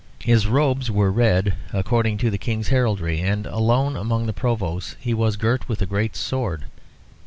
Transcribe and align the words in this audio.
His 0.23 0.47
robes 0.47 0.89
were 0.89 1.11
red, 1.11 1.53
according 1.71 2.17
to 2.17 2.31
the 2.31 2.39
King's 2.39 2.69
heraldry, 2.69 3.19
and, 3.21 3.45
alone 3.45 3.95
among 3.95 4.25
the 4.25 4.33
Provosts, 4.33 4.95
he 4.99 5.13
was 5.13 5.37
girt 5.37 5.69
with 5.69 5.79
a 5.79 5.85
great 5.85 6.15
sword. 6.15 6.63